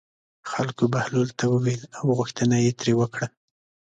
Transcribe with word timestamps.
خلکو 0.51 0.83
بهلول 0.93 1.29
ته 1.39 1.45
وویل 1.53 1.81
او 1.99 2.05
غوښتنه 2.17 2.55
یې 2.65 2.71
ترې 2.79 2.93
وکړه. 2.99 3.27